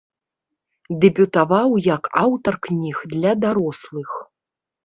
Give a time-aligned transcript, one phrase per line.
[1.03, 4.09] Дэбютаваў як аўтар кніг для дарослых.